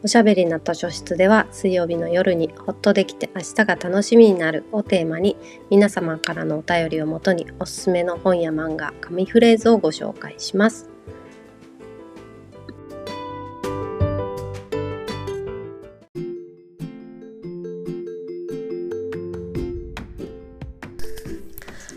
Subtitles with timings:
[0.00, 5.36] おしゃべりな図書室では水曜日の夜にほっとできて明日が楽しみになるをテーマに
[5.70, 10.88] 皆様からのお便りをもとにおすすめの本や漫画、紙フレーズをご紹介します。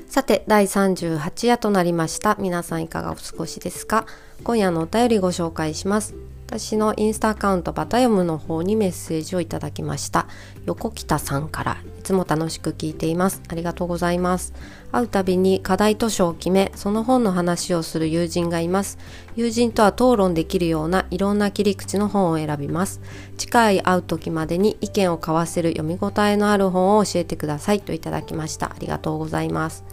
[0.08, 2.36] さて、第38夜となりました。
[2.40, 4.06] 皆さんいかがお過ごしですか？
[4.44, 6.16] 今夜のお便りご紹介します。
[6.52, 10.28] 私のインスタアカウントバタ読むの方にメッセージをいただきました。
[10.66, 11.78] 横北さんから。
[12.00, 13.42] いつも楽しく聞いています。
[13.48, 14.54] ありがとうございます。
[14.92, 18.98] 会うたびに課題図書を決めその本の話をする友人がいます。
[19.38, 23.00] 友人とは討論できるようないろんな切り口の本を選びます。
[23.38, 27.80] 次回会う時までに意見を交わせる読み応えのある本を教えてください。
[27.80, 28.72] といただきました。
[28.72, 29.86] ありがとうございます。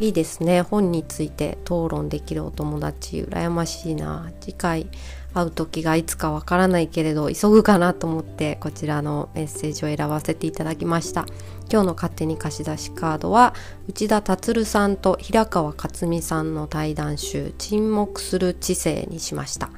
[0.00, 0.62] いいですね。
[0.62, 3.22] 本について討論できるお友達。
[3.22, 4.32] 羨ましいな。
[4.40, 4.88] 次回
[5.34, 11.26] 会う時がいつかわからないけれど急ぐかなと思ってこちらのメッセージを選ばせていただきました。
[11.70, 13.54] 今日の勝手に貸し出しカードは
[13.88, 19.70] 内田達さんと平川克美さんの対談集沈黙する知性にしました。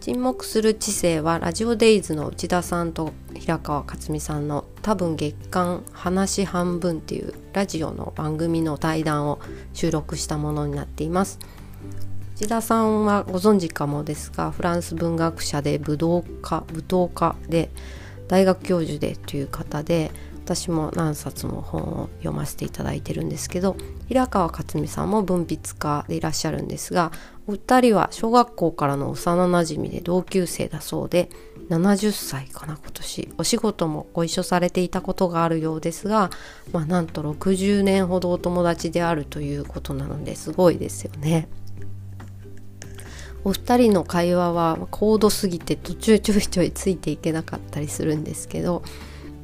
[0.00, 9.40] 沈黙する知性はラジオデイズの内田さんと平川克美さんの多分月間話半分っていうラジオの番組の対談を
[9.74, 11.38] 収録したものになっています。
[12.40, 17.68] 内田さんはご存知かもですがフランス文学者で武道家舞踏家で
[18.28, 20.10] 大学教授でという方で
[20.46, 23.76] 私も何冊も本を読ませていただいてるんですけど
[24.08, 27.12] 平川克美さんも文筆家でいらっしゃるんですが
[27.46, 31.28] お二人は小学校からの幼なじみで同級生だそうで
[31.68, 36.30] 70歳かな今年お仕事もご一緒されていたことがあるようですが、
[36.72, 41.50] まあ、なんと60年ほどお友達であるということなのですごいですよね。
[43.44, 48.82] お二人の会話は高度すぎて途中ちょいちょいついていけなかったりするんですけど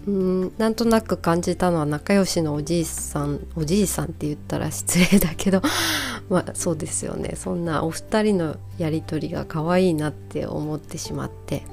[0.06, 5.62] うんなんとなく感じたのは仲良しのおじいさんおじいさんって言ったら失礼だけど
[6.30, 7.34] まあそうですよね。
[7.36, 11.64] そんなお二人のやり取りが可愛いなって思ってしまって。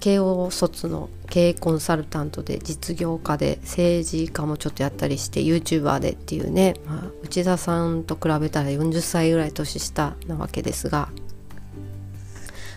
[0.00, 11.08] 慶応卒の経営コンサルタントで実業家で政治家もちょっとやったりして YouTuber でっていうね、まあ、内田さんと比べたら40歳ぐらい年下なわけですが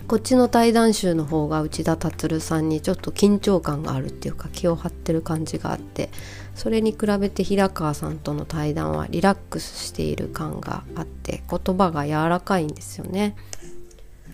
[0.07, 6.09] こっちの対談集の方が内田達さんにちょっと緊張感があるっていうか気を張ってる感じがあって
[6.56, 13.35] それに比べて平川さんとの対談はリラックスしている感があって言葉が柔らかいんですよね。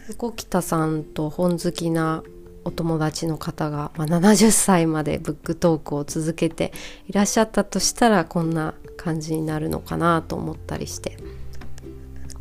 [0.09, 2.23] 横北さんと本好きな
[2.66, 6.72] お友達の方が、まあ、70歳までブックトークを続けて
[7.07, 11.17] いらっしゃったとしたらこんな感じになるのかなと思ったりして、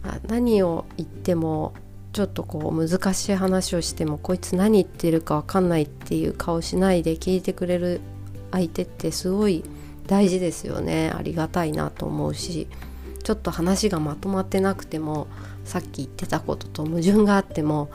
[0.03, 1.73] まあ、何を言っても
[2.13, 8.01] ちょっとこう難しい話をしてもこいつ何言ってるか分かんないっていう顔しないで聞いてくれる
[8.51, 9.65] 相手ってすごい
[10.07, 12.69] 大事ですよねありがたいなと思うし
[13.23, 15.27] ちょっと話がまとまってなくても
[15.65, 17.91] さっき言ってたことと矛盾があっても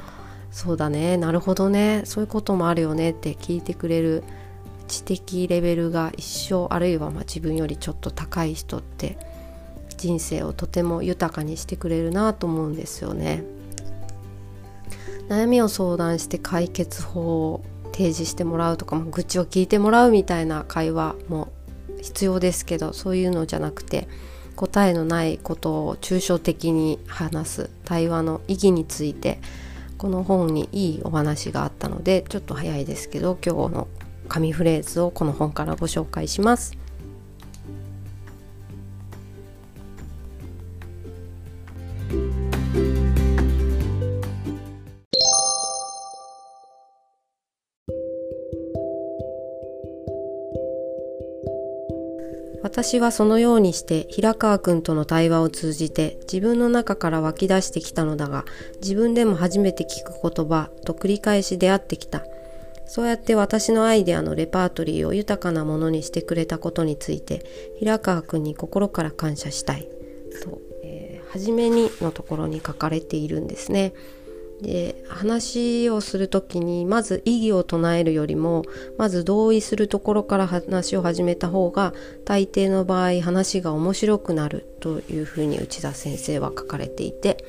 [0.52, 4.24] そうだねなるほどねそういうこともあるよねって聞いてくれる
[4.88, 9.18] 知的レベルが一生あるいはま自分よりちょっと高い人って
[9.98, 13.44] 人生をとても豊かにしてくれるなと思うんですよね。
[15.30, 21.52] 悩みを相談して解決法を提示してもらうとか、まあ、愚痴を聞いてもらうみたいな会話も
[22.02, 24.08] 必要ですけどそういうのじゃなくて
[24.56, 29.40] 答えのないことを抽象的に話す対話の意義について
[29.98, 33.88] この本にいいお話があったのでちょっと早いですけど今日の
[34.28, 36.87] 紙フレーズをこの本からご紹介します。
[52.64, 58.46] 私はそのようにして平川くんとの対話を通じて自分の中から湧き出してきたのだが
[58.82, 62.24] 自分でも初めて聞く言葉と繰り返し出会ってきた
[62.88, 67.46] そうやって私のアイデアのレパートリーを豊かなものにしてくれたことについて
[67.80, 69.90] 平川君に心から感謝したい
[70.44, 73.94] と、えー、初めにのところに書かれているんですね。
[74.62, 78.64] で話をする時にまず異議を唱えるよりも
[78.98, 81.94] まず同意するところから話を始めた方が
[82.26, 87.44] 大抵の場合話が面白くなるというふうに内田先生は書かれていて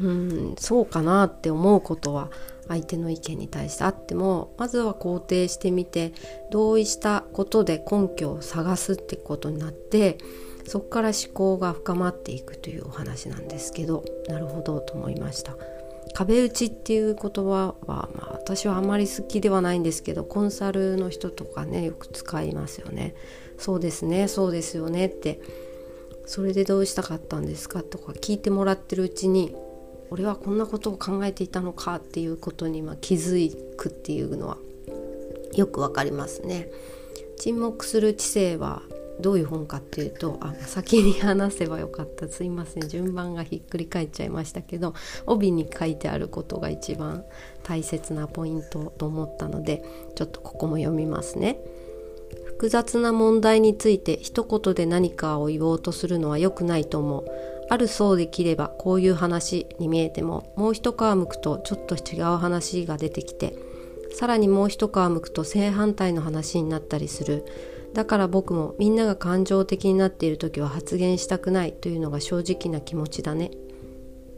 [0.00, 2.30] うんそうかなって思うことは
[2.68, 6.12] 相手の意見に対してあってもまずは肯定してみて
[6.50, 10.18] 同意したことで根拠を探すってことになって
[10.66, 15.56] そこから思考が深まっていくというお話なんですけどなるほどと思いました。
[16.16, 23.14] 壁打ちっていう言葉は、まあ、私はあまり好きではないんですけどコンサルの人とかねよく使いますよね。
[23.58, 25.40] そうですねそうですよねって
[26.24, 29.54] それでどうしたかったんですかとか聞いてもらってるうちに
[30.10, 34.56] 俺はこんなことを考えていたのかっていうことにま気づくっていうのは
[35.54, 36.70] よくわかりますね。
[37.36, 38.80] 沈黙する知性は
[39.20, 44.94] どういう本かっていうとあ先に話せばよかったすいません順番がひっくり返っちゃいましたけど
[45.26, 47.24] 帯に書いてあることが一番
[47.62, 49.82] 大切なポイントと思ったので
[50.14, 51.58] ちょっとここも読みますね。
[52.44, 57.26] 複雑な問題について一言で何かを言おうとするのは良くないと思う。
[57.68, 63.56] あるそうできればこういう話に見えてももう一皮むくとちょっと違う話が出てきて
[64.12, 67.44] さらにもう一皮むくと正反対の話になったりする。
[67.96, 73.50] だから僕もみんなが感情的になっている時は発言したくないというのが正直な気持ちだね。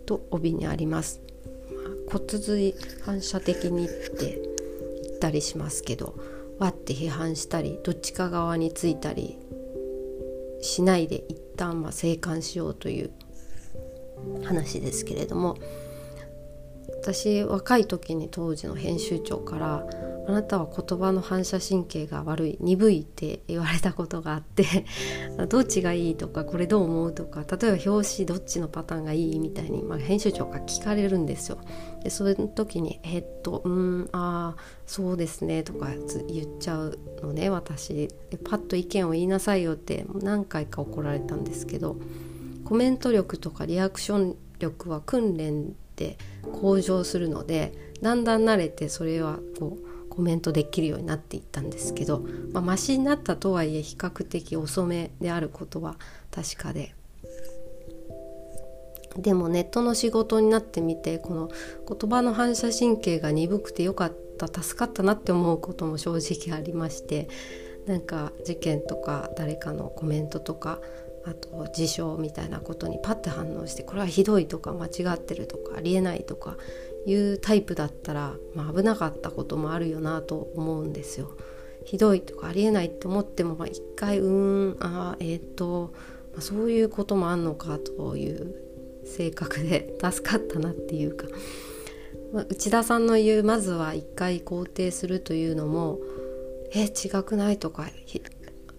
[0.07, 1.21] と帯にあります、
[2.07, 2.75] まあ、骨髄
[3.05, 4.41] 反射的にって
[5.03, 6.15] 言ったりしますけど
[6.61, 9.37] わって批判したりどっちか側についたり
[10.63, 13.11] しないで一旦は静観しようという
[14.45, 15.59] 話ですけれども
[17.03, 19.87] 私若い時に当時の編集長から
[20.29, 24.85] あなたは言葉の反射神経が悪い鈍いって言われたことがあって
[25.49, 31.57] どっちがいいとかこれどう思うとか例えば表紙どっちのパターンがいいみたいに、まあ、編集長が聞かれるんですよ。
[32.05, 35.89] でその時に「えっとうんああそうですね」とか
[36.29, 38.09] 言っちゃうのね私
[38.45, 41.97] パッと意見を言いなさいよって何回か怒られたんですけど
[42.67, 46.19] コメント力とかリアクション力は訓練で
[46.53, 47.73] 向上するので
[48.03, 49.88] だんだん慣れてそれはこう
[50.19, 55.95] コメントできるようになっていったんですけど、まあ、マシになったとはいえ比較的遅めであることは
[56.33, 56.93] 確かで。
[59.17, 61.51] でもネットの仕事になってみてこの
[61.89, 67.29] 言葉の反射神経が鈍くてよかった助かったなって思うことも正直ありまして
[67.87, 70.81] なんか事件とか誰かのコメントとか
[71.27, 76.57] あと事象みたいなことにパッて反応してこれはひどいとか間違ってるとかありえないとか
[77.09, 81.31] いうタイプだったら、まあ、危なかったこともあるよなと思うんですよ。
[81.85, 84.29] ひどいとかありえないって思っても、まあ、一回うー
[84.75, 85.95] んあえっ、ー、と、
[86.33, 88.55] まあ、そういうこともあんのかという
[89.07, 91.27] 性格で 助かったなっていうか、
[92.33, 95.99] まあ、内田さんの言うまずは一回肯定するというのも
[96.75, 97.89] え違くないとか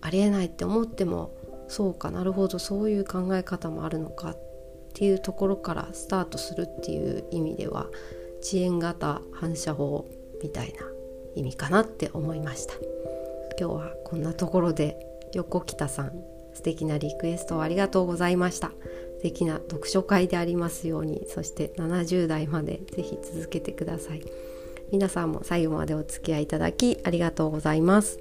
[0.02, 1.34] ありえないって思っても
[1.68, 4.38] そうかなるほどそういう考え方もあるのかっ
[4.94, 7.88] ていうところからスタートするっていう意味では
[8.42, 10.06] 遅延型反射法
[10.42, 10.86] みたいな
[11.36, 12.74] 意味かなって思いました。
[13.60, 14.98] 今日はこんなところで
[15.34, 16.12] 横北さん
[16.54, 18.72] 素敵なリクエストをありがとうございました。
[19.18, 24.22] 素敵な読書会でありますようにそして70代までぜひ続けてください。
[24.92, 28.20] 皆さんも最後までお付き合いいただきありがとうございます。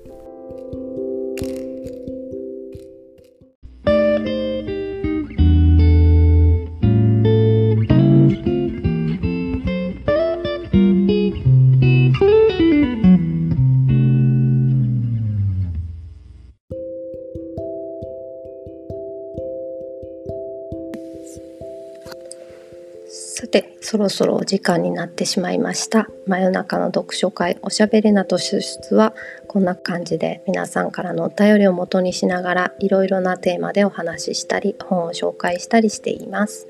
[23.41, 26.09] さてそろそろお時間になってしまいました。
[26.27, 29.15] 真夜中の読書会おしゃべりなと出出は
[29.47, 36.67] こんな感じで皆さんからのお便りを元にしながらいろいろなテーマでお話ししたり本を紹介したりしています。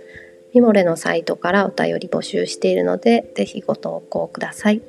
[0.53, 4.83] ミモレのサイトからお便り募集しているのでぜひご投稿ください。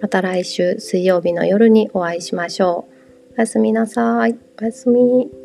[0.00, 2.86] また来週水曜日の夜にお会いしましょ
[3.30, 3.34] う。
[3.36, 4.38] おやすみなさい。
[4.62, 5.41] おやすみ。